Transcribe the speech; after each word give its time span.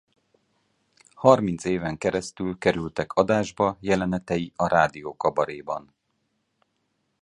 Harminc 1.13 1.63
éven 1.65 1.97
keresztül 1.97 2.57
kerültek 2.57 3.13
adásba 3.13 3.77
jelenetei 3.79 4.51
a 4.55 4.67
rádiókabaréban. 4.67 5.95